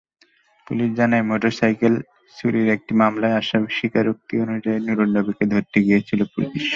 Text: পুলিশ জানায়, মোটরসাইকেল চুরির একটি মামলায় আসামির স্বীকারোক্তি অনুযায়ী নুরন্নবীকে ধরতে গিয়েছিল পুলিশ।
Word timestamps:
পুলিশ 0.67 0.89
জানায়, 0.93 1.27
মোটরসাইকেল 1.29 1.93
চুরির 2.37 2.67
একটি 2.67 2.93
মামলায় 2.93 3.37
আসামির 3.37 3.75
স্বীকারোক্তি 3.79 4.33
অনুযায়ী 4.45 4.79
নুরন্নবীকে 4.79 5.45
ধরতে 5.53 5.77
গিয়েছিল 5.87 6.19
পুলিশ। 6.33 6.65